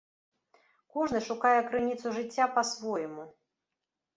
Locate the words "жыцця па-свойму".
2.17-3.23